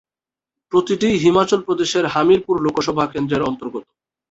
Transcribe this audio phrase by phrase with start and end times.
[0.71, 3.85] প্রতিটিই হিমাচল প্রদেশের হামিরপুর লোকসভা কেন্দ্রের অন্তর্গত।